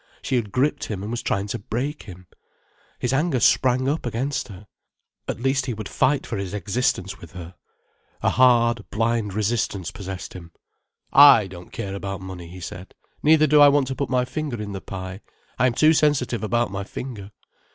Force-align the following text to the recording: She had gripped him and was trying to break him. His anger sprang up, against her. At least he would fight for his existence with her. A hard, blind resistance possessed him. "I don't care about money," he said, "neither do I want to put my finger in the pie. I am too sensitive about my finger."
She 0.23 0.35
had 0.35 0.51
gripped 0.51 0.85
him 0.85 1.03
and 1.03 1.11
was 1.11 1.21
trying 1.21 1.45
to 1.49 1.59
break 1.59 2.01
him. 2.01 2.25
His 2.97 3.13
anger 3.13 3.39
sprang 3.39 3.87
up, 3.87 4.03
against 4.03 4.47
her. 4.47 4.65
At 5.27 5.39
least 5.39 5.67
he 5.67 5.75
would 5.75 5.87
fight 5.87 6.25
for 6.25 6.37
his 6.37 6.55
existence 6.55 7.19
with 7.21 7.33
her. 7.33 7.53
A 8.23 8.31
hard, 8.31 8.89
blind 8.89 9.35
resistance 9.35 9.91
possessed 9.91 10.33
him. 10.33 10.53
"I 11.13 11.45
don't 11.45 11.71
care 11.71 11.93
about 11.93 12.19
money," 12.19 12.47
he 12.47 12.61
said, 12.61 12.95
"neither 13.21 13.45
do 13.45 13.61
I 13.61 13.69
want 13.69 13.85
to 13.89 13.95
put 13.95 14.09
my 14.09 14.25
finger 14.25 14.59
in 14.59 14.71
the 14.71 14.81
pie. 14.81 15.21
I 15.59 15.67
am 15.67 15.73
too 15.75 15.93
sensitive 15.93 16.43
about 16.43 16.71
my 16.71 16.83
finger." 16.83 17.29